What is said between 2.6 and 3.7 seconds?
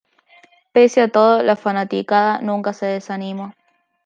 se desanimó.